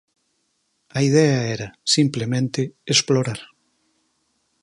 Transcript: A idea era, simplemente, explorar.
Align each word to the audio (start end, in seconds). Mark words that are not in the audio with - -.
A 0.97 0.99
idea 1.09 1.39
era, 1.55 1.67
simplemente, 1.95 2.61
explorar. 2.93 3.39